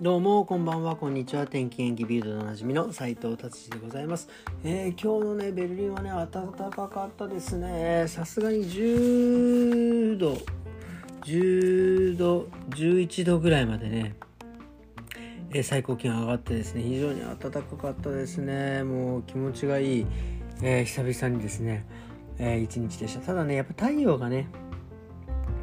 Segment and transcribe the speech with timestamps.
[0.00, 1.48] どうもこんばんはこんにちは。
[1.48, 4.28] 天気元気ビルドでおなじみの斉藤達治でございます、
[4.62, 8.04] えー、今日のねベルリンはね暖かかったですね。
[8.06, 10.38] さすがに10度
[11.24, 14.14] 10度11度ぐらいまでね
[15.50, 18.84] え最高気温上がってですね非常に暖かかったですね。
[18.84, 20.06] もう気持ちがいい、
[20.62, 21.84] えー、久々にですね、
[22.38, 23.20] えー、一日でした。
[23.26, 24.48] ただねやっぱ太陽がね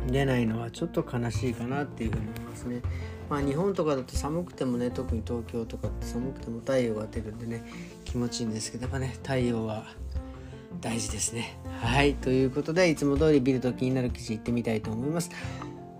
[0.07, 2.81] 出ないのはちょっと悲しいかなっていうふうに思いますね。
[3.29, 7.63] まあ、日本とかだと寒くてもね特に東京とかって寒くても太陽が出るんでね
[8.03, 9.85] 気持ちいいんですけどやっぱね太陽は
[10.81, 11.57] 大事ですね。
[11.81, 12.15] はい。
[12.15, 15.31] ということでいつも通りビルと気になる記事いってみたいと思います。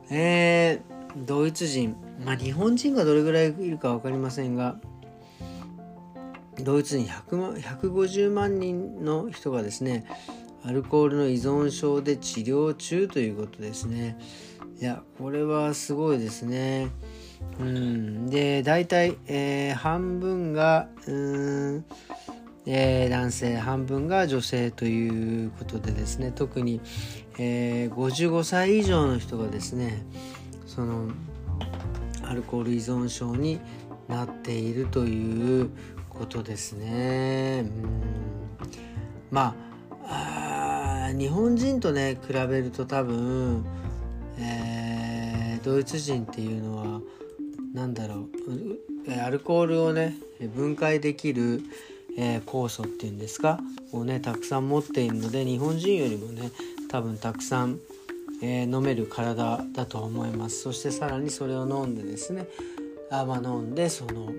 [0.09, 1.95] えー、ドイツ人。
[2.23, 4.77] まあ日本人がどれぐらいいるか分かりませんが
[6.63, 10.05] ドイツに100万150万人の人がですね
[10.63, 14.17] アルコールの依存症で治療中ということですね。
[14.79, 16.89] いやこれはすごいですね。
[17.59, 21.85] うん、で大体、えー、半分がうん、
[22.65, 26.31] えー、男性半分が女性ということでですね。
[26.31, 26.81] 特に、
[27.37, 30.03] えー、55歳以上の人がですね
[30.65, 31.09] その
[32.23, 33.59] アルコール依存症に
[34.07, 35.69] なっているという
[36.09, 37.65] ことですね。
[37.65, 37.89] うん。
[39.31, 39.55] ま
[40.03, 43.65] あ日本人とね比べると多分、
[44.37, 47.01] えー、ドイツ人っていうのは
[47.75, 48.29] なんだろ
[49.05, 50.15] うアルコールをね
[50.55, 51.61] 分解できる、
[52.17, 53.59] えー、酵素っていうんですか？
[53.91, 56.51] をねたくさん持っているので日本人よりもね
[56.89, 57.79] 多分たくさん、
[58.41, 62.47] えー、飲める体だと思いますそしてさらにそれを飲んでですね
[63.11, 64.31] あまあ飲んでその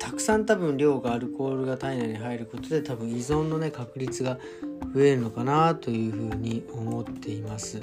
[0.00, 4.38] たくさん多分量がアルコールが体内に入ることで多分依存のね確率が
[4.92, 7.78] 増えるのかなというふうに思っています。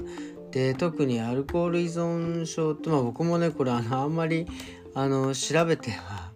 [0.56, 4.47] で特にアルコール依存症って、まあ、僕もねこれあのあんまり
[4.94, 6.31] あの調べては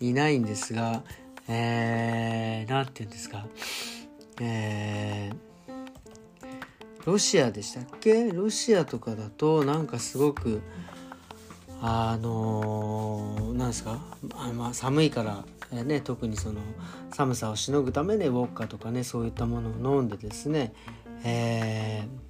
[0.00, 1.02] いないんですが
[1.46, 3.46] 何、えー、て言うんですか。
[4.40, 5.72] えー、
[7.04, 8.32] ロシアでしたっけ？
[8.32, 10.62] ロシアとかだとなんかすごく
[11.82, 14.00] あのー、なんですか？
[14.34, 16.62] あ、まあ、寒いから、えー、ね、特にその
[17.12, 20.72] 寒さをしのぐためにウォッカとかねそういったものを飲んでですね、
[21.22, 22.27] えー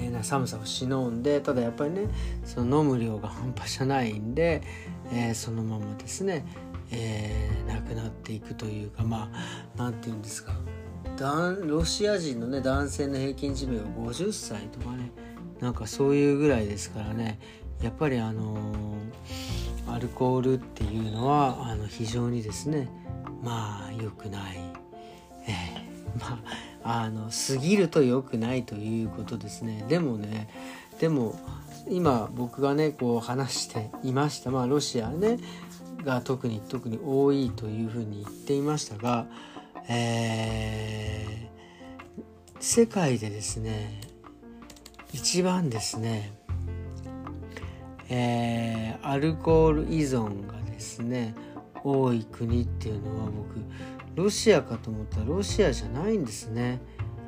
[0.00, 2.08] えな寒さをしのんでただやっぱりね
[2.44, 4.62] その飲む量が半端じゃないんで、
[5.12, 6.44] えー、そのままですね、
[6.90, 10.52] えー、亡くなっていくというかまあ何て言うんですか。
[11.66, 15.12] ロシア人のね男性の平均寿命は50歳とかね
[15.60, 17.38] なんかそういうぐらいですからね
[17.82, 22.88] やっぱりあのー、アルコールっていうのはあの非常にですね
[23.42, 24.60] まあ良くない、
[25.46, 25.79] えー、
[26.18, 26.40] ま
[26.82, 29.84] ああの過ぎると良くないということですね。
[29.88, 30.48] でもね
[30.98, 31.38] でも
[31.88, 34.50] 今僕がねこう話していました。
[34.50, 35.38] まあロシアね
[36.04, 39.26] が特に特に多いというふうに言っていましたが、
[39.88, 42.22] えー、
[42.60, 44.00] 世界でですね
[45.12, 46.32] 一番ですね、
[48.08, 51.34] えー、アルコール依存がですね
[51.82, 53.60] 多い国っていうのは僕
[54.14, 56.80] ロシアかと思ったらロシアじゃないんですね。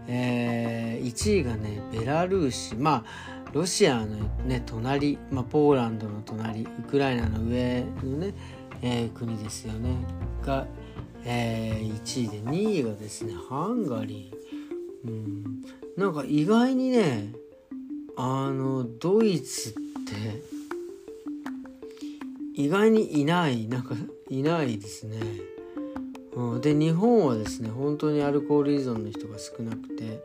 [0.08, 2.74] えー、1位がねベラルーシ。
[2.74, 4.16] まあロシアの
[4.46, 8.34] ね隣、まあ、ポーランドの隣ウクライナの上のね、
[8.80, 9.90] えー、国ですよね。
[10.44, 10.66] が、
[11.24, 15.62] えー、1位で2位がですねハンガリー、うん、
[15.96, 17.32] なんか意外にね
[18.16, 20.42] あのドイツって
[22.54, 23.66] 意外にいない。
[23.68, 23.94] なんか
[24.28, 25.18] いないですね。
[26.60, 30.24] で日本はですね本当にアルコール依存の人が少なくて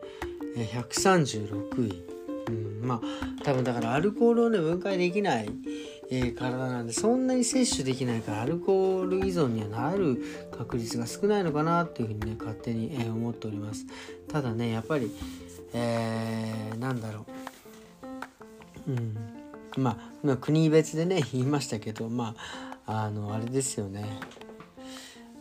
[0.56, 2.04] 136位、
[2.48, 3.00] うん、まあ
[3.44, 5.50] 多分だからアルコールをね分解できない、
[6.10, 10.22] えー、体なんでそんなに摂取できないからアルコール依存にはなる
[10.56, 13.84] 確率が少ないのかなっていうふうにね勝手に、えー、思っております。
[14.28, 15.10] ただねやっぱり、
[15.74, 17.26] えー、なんだろ
[18.86, 18.92] う。
[18.92, 19.14] うん。
[19.76, 22.34] まあ国別でね言いましたけどま
[22.86, 24.18] ああのあれですよね。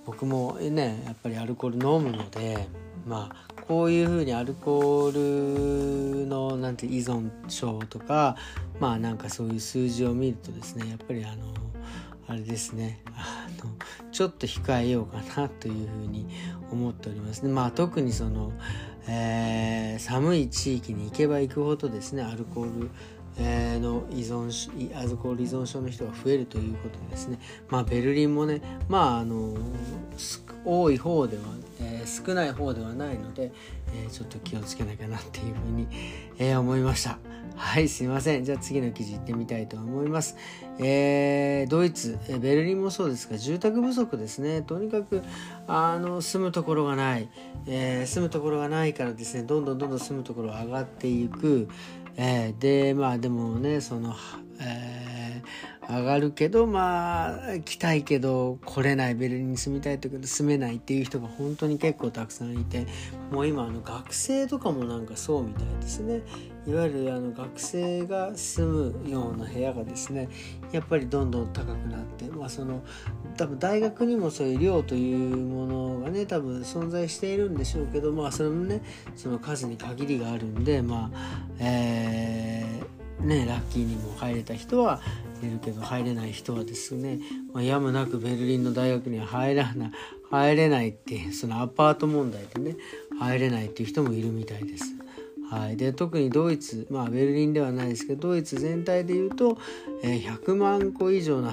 [0.07, 2.65] 僕もねやっぱりアルコール飲むので
[3.05, 8.37] まあこういうふうにアルコールのなんて依存症とか
[8.79, 11.53] まあなんかそういう数字を見るとですねやっぱりあの
[12.29, 13.71] あれですねあの
[14.13, 16.25] ちょっと控えようかなというふうに
[16.71, 17.51] 思っておりますね。
[17.51, 18.53] まあ特にその、
[19.07, 22.89] えー、寒い地域に行けば行くほどですねアルコール、
[23.43, 27.39] の依存アルコール依存症の人が増えるということでですね、
[27.69, 29.55] まあ、ベルリンもね、まあ、あの
[30.65, 31.43] 多い方では、
[31.81, 33.51] えー、少ない方ではないので、
[33.93, 35.87] えー、ちょっと気をつけなきゃなっていうふうに、
[36.39, 37.19] えー、思いました。
[37.55, 38.43] はいすいません。
[38.43, 40.35] じゃあ次の記事行ってみたいと思います、
[40.77, 42.19] えー、ドイツ。
[42.39, 44.61] ベルリンもそうですが住宅不足ですね。
[44.61, 45.23] とにかく
[45.67, 47.29] あの住むところがない、
[47.65, 51.67] えー、住むところがないからですねどんどんどんどん住むところが上がっていく、
[52.17, 54.15] えー、でまあでもねその、
[54.59, 62.87] えー、上がるけどまあ来たいけど来れないベルリンに住みたいとけど住めないっていう人が本当に結構たくさんいて
[63.31, 66.21] もう今あの学生とかもなんかそうみたいですね。
[66.67, 70.27] いわゆるあの学生が住むような部屋がですね
[70.73, 72.83] やっぱりどんどん高くなって、まあ、その
[73.37, 75.86] 多分大学にもそういう寮というもの
[76.17, 78.81] ね多分存在しているんでしょうけどまあそれもね
[79.15, 84.99] その数に限りがあるんでまあえー、ねラッキーにも入れた人は
[85.41, 87.19] いるけど入れない人はですね、
[87.53, 89.91] まあ、やむなくベルリンの大学には入らない
[90.29, 92.75] 入れないっていうそのアパート問題でね
[93.19, 94.85] 入れないっていう人もいるみたいです。
[95.49, 99.57] はい、で特にドイツまあベルリンではないですけどドイツ全体でいうと、
[100.03, 101.51] えー、100万個以上の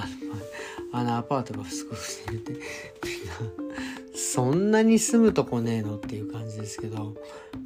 [0.93, 3.64] あのアパートが不足しているってみんな
[4.35, 7.15] そんなに住むとこねえのっていう感じですけど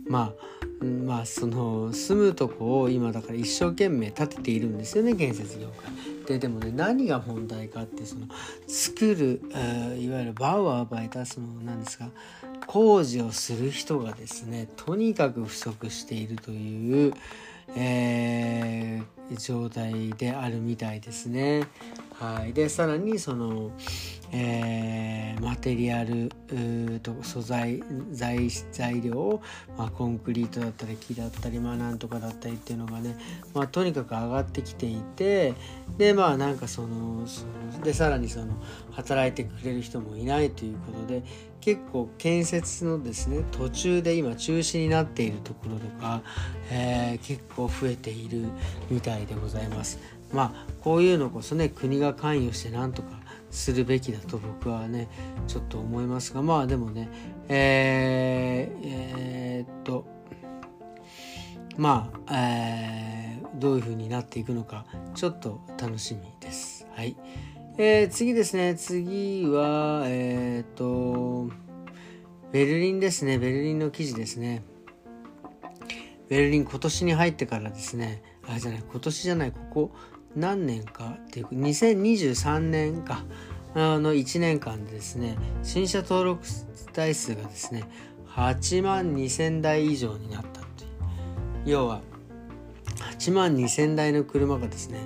[0.06, 0.34] ま
[0.82, 5.90] あまあその住むとこを今だから一生懸命建てているんですよね建設業界。
[6.26, 8.26] ででもね何が問題かってその
[8.66, 9.40] 作る、
[9.98, 12.10] いわゆるバウアーバイタスのなんですか
[12.66, 17.14] 工事をする人がですねとにかく不足しているという、
[17.76, 21.66] えー、状態であるみたいですね。
[22.18, 23.70] はい、でさらにその、
[24.32, 26.30] えー、マテリアル
[27.00, 28.50] と素材材
[29.00, 29.40] 料、
[29.76, 33.16] まあ、コンクリートだったり木だったりまあなんとかだったりっていうのがね、
[33.54, 35.54] まあ、とにかく上がってきていて
[35.96, 37.24] でまあなんかその
[37.84, 38.52] でさらにその
[38.90, 41.22] 働いてくれる人もいないということで
[41.60, 46.22] 結構建設のですね途中で今中止になっているところとか、
[46.70, 48.46] えー、結構増えている
[48.90, 49.98] みたいでございます。
[50.32, 53.08] まあこういうのこそね国が関与してなんとか
[53.50, 55.08] するべきだと僕はね
[55.46, 57.08] ちょっと思いますがまあでもね
[57.48, 60.06] えー、えー、っと
[61.78, 64.84] まあ、えー、どういう風になっていくのか
[65.14, 66.86] ちょっと楽しみです。
[66.94, 67.16] はい。
[67.80, 71.48] えー、次ですね次はえっ、と
[72.50, 73.38] ベルリンですね。
[73.38, 74.62] ベルリンの記事ですね。
[76.28, 78.22] ベルリン今年に入ってからですね。
[78.46, 79.92] あれじゃない今年じゃないここ
[80.34, 81.18] 何年か？
[81.26, 83.24] っていうか2023年か。
[83.74, 85.36] あの1年間でですね。
[85.62, 86.42] 新車登録
[86.94, 87.84] 台数がですね
[88.28, 90.90] 8万2000台以上になったという。
[91.66, 92.00] 要は
[93.18, 95.00] 8万2000台の車がですね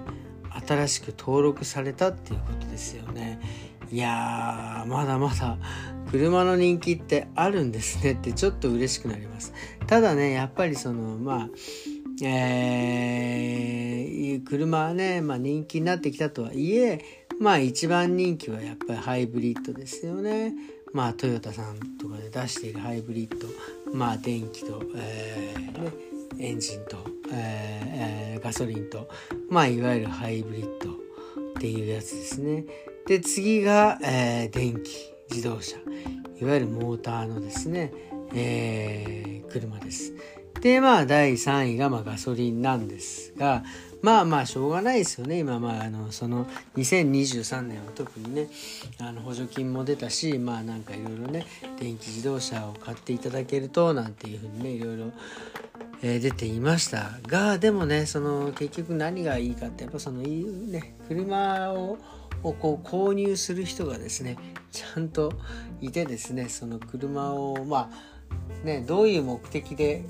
[0.66, 3.40] 新しく登録されたっていうことですよね。
[3.90, 5.58] いやーまだまだ
[6.12, 9.54] 車の人気ってあるんですねってちょっと嬉しくなります
[9.86, 11.48] ただねやっぱりそのまあ
[12.24, 17.02] えー、車はね、まあ、人気になってきたとはいえ
[17.40, 20.52] まあ一番人気はやっぱりハイブリッドですよね。
[20.92, 23.48] まあトヨタさんとかで出しているハイブリッド
[23.92, 26.98] まあ電気と、えー、エンジンと、
[27.32, 29.08] えー、ガソリンと
[29.48, 30.94] まあいわゆるハイブリッドっ
[31.58, 32.66] ていうやつですね。
[33.06, 35.76] で次が、えー、電気自動車
[36.40, 37.92] いわゆるモーターのですね、
[38.34, 40.12] えー、車です。
[40.60, 43.64] でまあ第3位がまあガソリンなんですが
[44.00, 46.46] まあまあしょうがないですよね今まああのその
[46.76, 48.48] 2023年は特にね
[49.00, 51.46] あの補助金も出たしまあなんかいろいろね
[51.80, 55.12] 電気自動車を買っていただけるとなんていうふうにねいろいろ
[56.04, 61.98] え、出ていましたがでもねその結局何がいいかってやっぱそのいいね車を
[62.42, 64.36] をこう購入する人がですね
[64.70, 65.32] ちゃんと
[65.80, 70.04] いてですねその車をまあねどういう目的で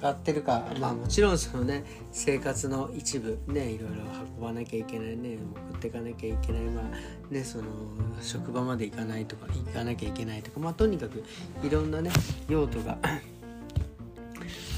[0.00, 3.96] 使ってるかまあもちろんそのね生活の一部ねいろいろ
[4.36, 5.38] 運ばなきゃいけないね
[5.70, 7.64] 送っていかなきゃいけないまあねその
[8.22, 11.22] 職場まで行かないとか行かなきゃいけないとかまあとにかく
[11.62, 12.10] いろんなね
[12.48, 12.96] 用途が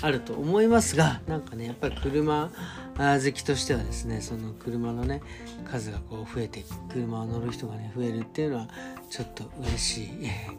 [0.03, 2.51] あると思いますがなんかねやっぱり車
[2.97, 5.23] 好きとしてはですねその車のね
[5.65, 8.69] 数がこう増えて車を乗る人がね増えるっていうのは
[9.11, 10.09] ちょっと嬉しい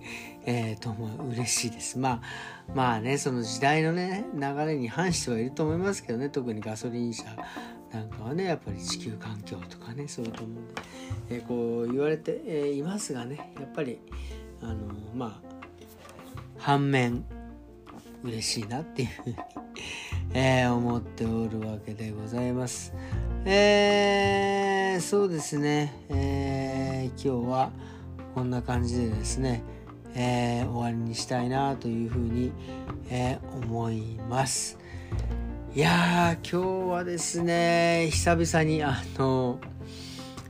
[0.45, 1.97] えー、と思う嬉しいです。
[1.97, 2.21] ま
[2.67, 7.23] あまあねその時代のね流れに反してはいると思いますけどね特にガソリン車
[7.93, 10.73] なんかはねやっぱり地球環境とかねそういうと思うんで、
[11.29, 13.99] えー、こう言われて、えー、いますがねやっぱり
[14.61, 14.75] あの
[15.15, 15.53] まあ
[16.57, 17.23] 反面
[18.23, 19.09] 嬉しいなっていう
[20.35, 22.91] えー、思っておるわけでございます。
[23.45, 27.71] えー、そうですね、えー、今日は
[28.33, 29.61] こんな感じでですね、
[30.15, 32.51] えー、終わりにしたいなというふうに、
[33.11, 34.79] え、思います。
[35.75, 39.59] いや今日はですね久々にあの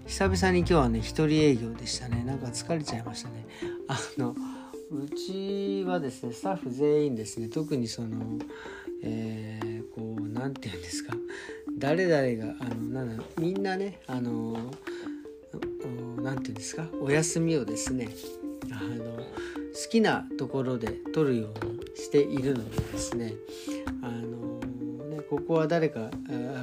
[0.05, 2.23] 久々に今日はね一人営業でしたね。
[2.25, 3.45] なんか疲れちゃいましたね。
[3.87, 4.35] あの
[4.91, 7.49] うちはですねスタッフ全員ですね。
[7.49, 8.37] 特にその
[9.03, 11.15] えー、こう何て言うんですか？
[11.77, 14.71] 誰々があのなんだみんなねあの
[16.21, 16.87] 何て言うんですか？
[17.01, 18.07] お休みをですね
[18.71, 23.33] あの好きなところで取るようにしているのでですね
[24.01, 24.59] あの
[25.09, 26.09] ねここは誰か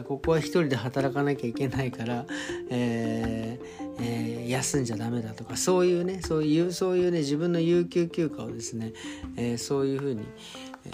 [0.07, 2.25] ここは一人で働かなきゃいけないから、
[2.71, 8.93] えーえー、休んじゃダメだとかそういうねそういうそういうね自分の有給休暇をですね、
[9.37, 10.25] えー、そういうふうに、
[10.87, 10.93] えー、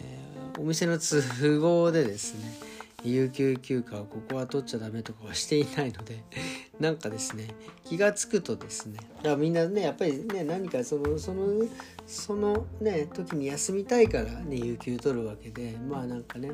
[0.58, 6.22] お店の都合でですね有給休暇をここは取っちゃダメとかはしていないので
[6.80, 7.48] なんかですね
[7.84, 11.64] 気が付くとですねだからみんなねやっぱりね何かそのその
[12.06, 16.52] そのね時に休みたいからね有給取るわけでまあなんかね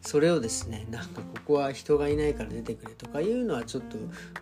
[0.00, 3.96] それをですねなんかここは人がいないから出てくれとかいうのはちょっと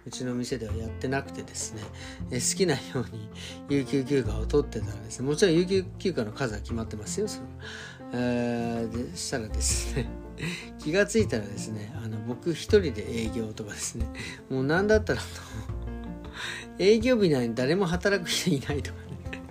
[0.07, 1.83] うちの店ではやってなくてですね
[2.31, 3.29] え好きなように
[3.69, 7.47] 有給休暇を取ってたらですねもちろん有給休暇の数は決まってますよそれ
[8.00, 10.09] えー、でしたらですね
[10.79, 14.07] 気が付いたらですねあの僕一人で営業とかですね
[14.49, 15.21] もう何だったら
[16.79, 19.43] 営業日なのに誰も働く人いないとかね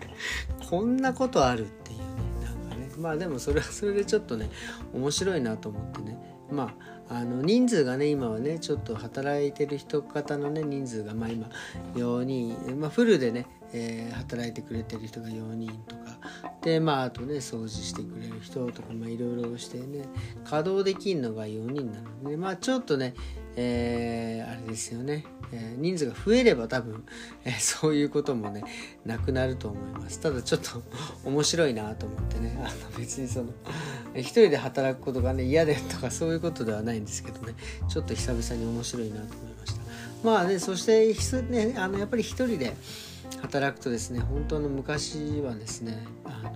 [0.69, 2.05] こんなことあるっていうね
[2.43, 4.49] なんかねまあでもそれはそれでちょっとね
[4.93, 6.17] 面白いなと思ってね
[6.51, 6.75] ま
[7.07, 11.49] ああの人数がね今はねちょっと働いてる人方のね人数がまあ今
[11.95, 16.17] 4人、まあ、フルでねえー、働いてくれてる人が4人とか
[16.69, 20.05] でまああとね掃除してくれる人とかいろいろしてね
[20.43, 23.15] 稼働できるのが4人なのでまあちょっとね、
[23.55, 27.03] えー、あれですよね、えー、人数が増えれば多分、
[27.43, 28.63] えそういうこともね
[29.03, 30.19] なくなると思います。
[30.19, 30.83] ただちょっと
[31.25, 32.55] 面白いなと思ってね。
[32.63, 33.49] あの別にその
[34.13, 37.55] 一人で働くことがね嫌でとかそういうことではないんですけどね。
[37.87, 39.81] ちょっと久々に面白いなと思いました。
[40.23, 42.75] まあねそしてねあのやっぱり一人で
[43.41, 46.53] 働くとですね本当の昔はですねあの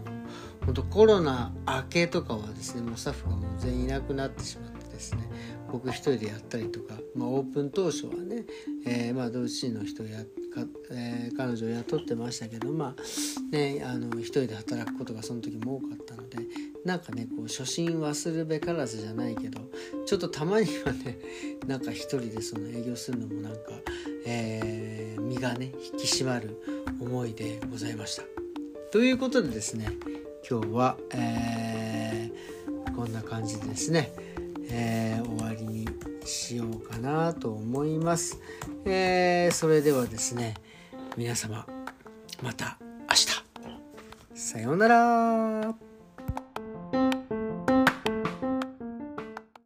[0.66, 5.30] 本当コロナ明けとかはですねもうスタッフがもう全員いなくなってしまってですね
[5.72, 8.46] 僕一人でやったりとか、まあ、オープン当初はね、
[8.86, 10.20] えー、まあ同時の人や
[10.54, 10.62] か、
[10.92, 16.38] えー、彼女を雇ってましたけどまあねあの一人で働くことがその時も多かったので
[16.86, 19.62] なんかねこう初心忘るべからずじゃないけど
[20.06, 21.18] ちょっとたまにはね
[21.68, 23.60] なんか一人でその営業するのもなんか、
[24.26, 26.62] えー、身がね引き締まる
[27.00, 28.24] 思いでございました。
[28.92, 29.88] ということでですね
[30.50, 34.12] 今日は、えー、こんな感じでですね、
[34.70, 35.88] えー、終わりに
[36.26, 38.40] しようかなと思います。
[38.86, 40.56] え、それではですね
[41.16, 41.66] 皆様
[42.42, 42.78] また
[43.10, 43.44] 明日
[44.36, 45.93] さようなら